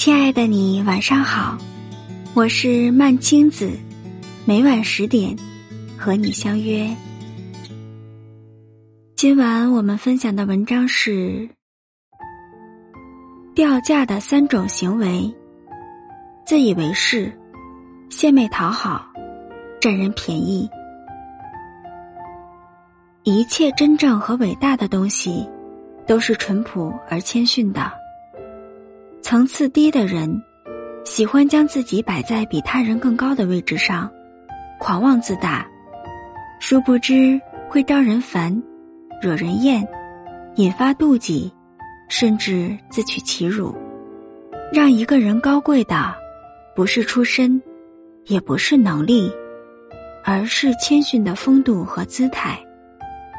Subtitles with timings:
[0.00, 1.58] 亲爱的你，晚上好，
[2.32, 3.70] 我是曼青子，
[4.46, 5.36] 每晚十点
[5.98, 6.88] 和你相约。
[9.14, 11.46] 今晚我们分享的文章是
[13.54, 15.30] 掉价的三种行为：
[16.46, 17.30] 自以为是、
[18.08, 19.06] 献媚讨好、
[19.82, 20.66] 占人便宜。
[23.22, 25.46] 一切真正和伟大的东西，
[26.06, 27.99] 都是淳朴而谦逊的。
[29.30, 30.42] 层次低的人，
[31.04, 34.10] 喜欢将自己摆在比他人更高的位置上，
[34.80, 35.64] 狂妄自大，
[36.58, 38.60] 殊不知会招人烦，
[39.22, 39.86] 惹人厌，
[40.56, 41.48] 引发妒忌，
[42.08, 43.72] 甚至自取其辱。
[44.72, 46.12] 让一个人高贵的，
[46.74, 47.62] 不是出身，
[48.26, 49.32] 也不是能力，
[50.24, 52.58] 而是谦逊的风度和姿态。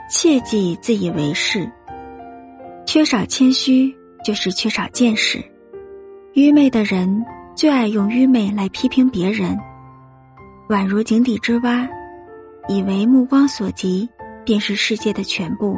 [0.10, 1.70] 切忌自以为是，
[2.86, 5.44] 缺少谦虚就是缺少见识。
[6.34, 9.60] 愚昧的人最爱用愚昧来批评别人，
[10.70, 11.86] 宛如井底之蛙，
[12.70, 14.10] 以为目光所及
[14.46, 15.78] 便是世界的全部。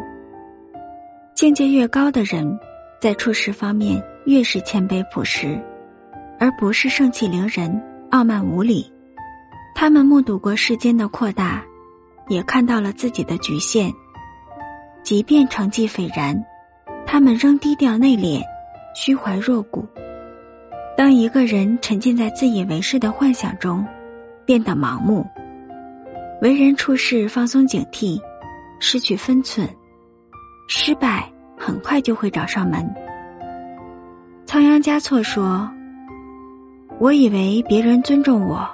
[1.34, 2.60] 境界越高的人，
[3.02, 5.60] 在处事方面越是谦卑朴实，
[6.40, 8.94] 而不是盛气凌人、傲慢无礼。
[9.74, 11.64] 他们目睹过世间的扩大，
[12.28, 13.92] 也看到了自己的局限。
[15.02, 16.46] 即便成绩斐然，
[17.08, 18.40] 他们仍低调内敛，
[18.94, 19.88] 虚怀若谷。
[20.96, 23.84] 当一个人沉浸在自以为是的幻想中，
[24.46, 25.26] 变得盲目，
[26.40, 28.22] 为人处事放松警惕，
[28.80, 29.68] 失去分寸，
[30.68, 31.28] 失败
[31.58, 32.88] 很快就会找上门。
[34.46, 35.68] 仓央嘉措说
[37.02, 38.70] ：“我以为别人尊重我，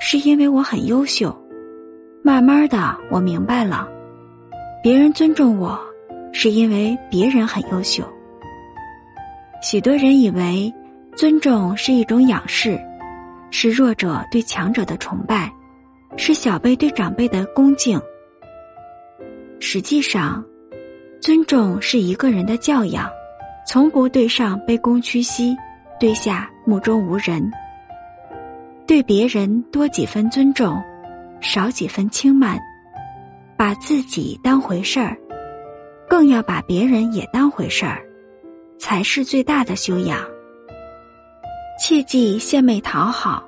[0.00, 1.36] 是因为我很优秀。
[2.22, 3.86] 慢慢的，我明白了，
[4.82, 5.78] 别人尊重我，
[6.32, 8.02] 是因为别人很优秀。
[9.60, 10.72] 许多人以为。”
[11.18, 12.80] 尊重是一种仰视，
[13.50, 15.52] 是弱者对强者的崇拜，
[16.16, 18.00] 是小辈对长辈的恭敬。
[19.58, 20.44] 实际上，
[21.20, 23.10] 尊重是一个人的教养，
[23.66, 25.56] 从不对上卑躬屈膝，
[25.98, 27.50] 对下目中无人。
[28.86, 30.80] 对别人多几分尊重，
[31.40, 32.60] 少几分轻慢，
[33.56, 35.18] 把自己当回事儿，
[36.08, 38.06] 更要把别人也当回事儿，
[38.78, 40.24] 才是最大的修养。
[41.88, 43.42] 切忌献媚讨好。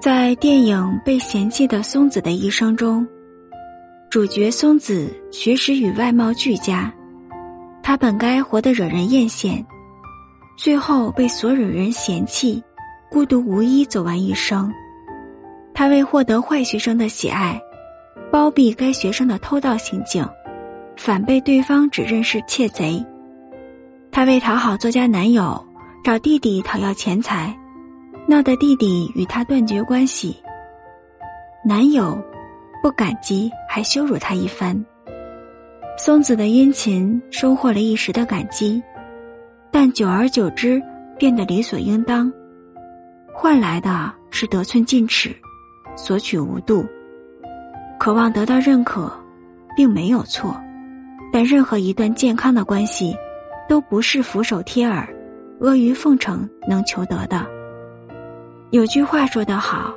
[0.00, 3.06] 在电影《被嫌弃的松子的一生》中，
[4.08, 6.90] 主角松子学识与外貌俱佳，
[7.82, 9.62] 他本该活得惹人艳羡，
[10.56, 12.64] 最后被所有人嫌弃，
[13.10, 14.72] 孤独无依走完一生。
[15.74, 17.60] 他为获得坏学生的喜爱，
[18.32, 20.26] 包庇该学生的偷盗行径，
[20.96, 23.04] 反被对方指认是窃贼。
[24.10, 25.62] 他为讨好作家男友。
[26.04, 27.58] 找弟弟讨要钱财，
[28.28, 30.36] 闹得弟弟与他断绝关系。
[31.64, 32.22] 男友
[32.82, 34.78] 不感激，还羞辱他一番。
[35.96, 38.82] 松子的殷勤收获了一时的感激，
[39.70, 40.78] 但久而久之
[41.18, 42.30] 变得理所应当，
[43.32, 45.34] 换来的是得寸进尺，
[45.96, 46.84] 索取无度。
[47.98, 49.10] 渴望得到认可，
[49.74, 50.54] 并没有错，
[51.32, 53.16] 但任何一段健康的关系，
[53.66, 55.08] 都不是俯首帖耳。
[55.60, 57.46] 阿谀奉承能求得的。
[58.70, 59.94] 有句话说得好：“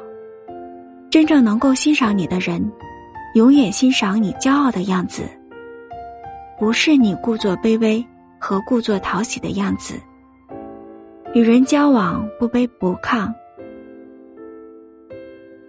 [1.09, 2.72] 真正能够欣赏你的人，
[3.34, 5.23] 永远欣赏你骄傲的样子，
[6.59, 8.06] 不是你故作卑微
[8.40, 9.95] 和故作讨喜的样子。”
[11.34, 13.31] 与人交往不卑不亢，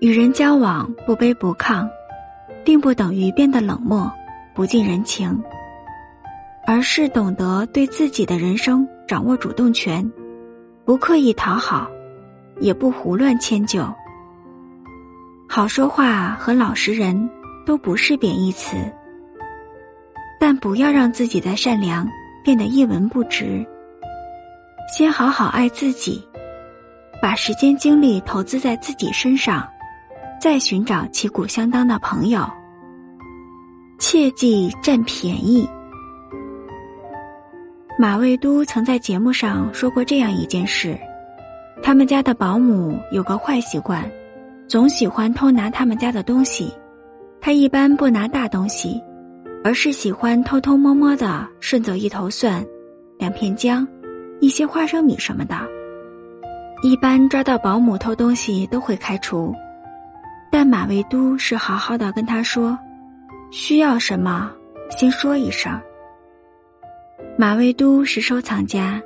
[0.00, 1.86] 与人交往不卑不亢，
[2.64, 4.10] 并不等于变得冷漠、
[4.54, 5.42] 不近人情，
[6.66, 8.88] 而是懂得对自己的人生。
[9.08, 10.12] 掌握主动权，
[10.84, 11.90] 不刻意讨好，
[12.60, 13.82] 也不胡乱迁就。
[15.48, 17.30] 好说话和老实人
[17.64, 18.76] 都不是贬义词，
[20.38, 22.06] 但不要让自己的善良
[22.44, 23.66] 变得一文不值。
[24.94, 26.22] 先好好爱自己，
[27.22, 29.66] 把时间精力投资在自己身上，
[30.38, 32.46] 再寻找旗鼓相当的朋友。
[33.98, 35.66] 切忌占便宜。
[38.00, 40.96] 马未都曾在节目上说过这样一件事：
[41.82, 44.08] 他们家的保姆有个坏习惯，
[44.68, 46.72] 总喜欢偷拿他们家的东西。
[47.40, 49.02] 他一般不拿大东西，
[49.64, 52.64] 而是喜欢偷偷摸摸的顺走一头蒜、
[53.18, 53.84] 两片姜、
[54.38, 55.56] 一些花生米什么的。
[56.84, 59.52] 一般抓到保姆偷东西都会开除，
[60.52, 62.78] 但马未都是好好的跟他说
[63.50, 64.52] ：“需要什么，
[64.96, 65.76] 先说一声。”
[67.36, 69.02] 马未都是收藏家，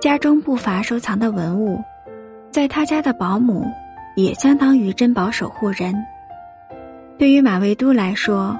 [0.00, 1.82] 家中不乏收藏的文物，
[2.50, 3.66] 在他家的保姆
[4.16, 5.94] 也相当于珍宝守护人。
[7.18, 8.58] 对于马未都来说，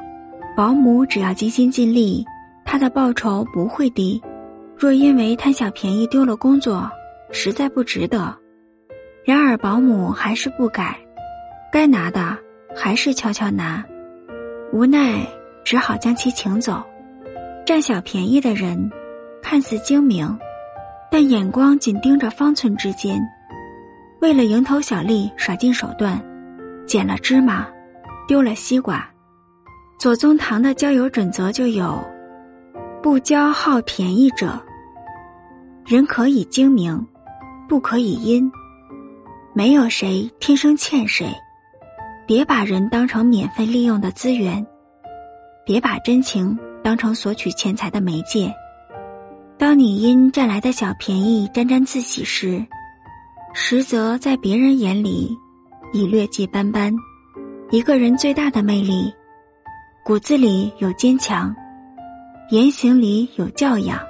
[0.56, 2.24] 保姆只要尽心尽力，
[2.64, 4.20] 他的报酬不会低。
[4.76, 6.90] 若因为贪小便宜丢了工作，
[7.30, 8.36] 实在不值得。
[9.24, 10.96] 然而保姆还是不改，
[11.72, 12.36] 该拿的
[12.74, 13.84] 还是悄悄拿，
[14.72, 15.26] 无奈
[15.64, 16.82] 只好将其请走。
[17.68, 18.90] 占小便宜的人，
[19.42, 20.38] 看似精明。
[21.10, 23.20] 但眼光紧盯着方寸之间，
[24.22, 26.18] 为了蝇头小利耍尽手段，
[26.86, 27.68] 捡了芝麻，
[28.26, 29.06] 丢了西瓜。
[29.98, 32.02] 左宗棠的交友准则就有：
[33.02, 34.58] 不交好便宜者。
[35.84, 37.06] 人可以精明，
[37.68, 38.50] 不可以阴。
[39.52, 41.26] 没有谁天生欠谁，
[42.26, 44.66] 别把人当成免费利用的资源，
[45.66, 48.50] 别把真情当成索取钱财的媒介。
[49.58, 52.64] 当你因占来的小便宜沾沾自喜时，
[53.52, 55.36] 实则在别人眼里
[55.92, 56.90] 已劣迹斑斑。
[57.70, 59.12] 一个人最大的魅力，
[60.02, 61.54] 骨子里有坚强，
[62.48, 64.00] 言行里有教养，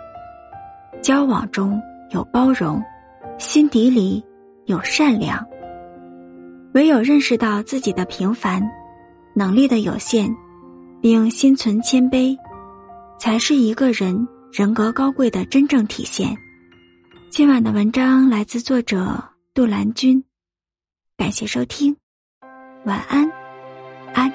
[1.03, 1.83] 交往中
[2.13, 2.81] 有包容，
[3.39, 4.25] 心底里
[4.67, 5.45] 有善良。
[6.75, 8.63] 唯有认识到自己的平凡，
[9.35, 10.33] 能力的有限，
[11.03, 12.39] 并心存谦卑，
[13.19, 14.27] 才是一个人。
[14.51, 16.35] 人格高贵的真正体现。
[17.29, 19.23] 今晚的文章来自作者
[19.53, 20.25] 杜兰君，
[21.19, 21.95] 感谢收听，
[22.87, 23.31] 晚安。
[24.15, 24.33] 安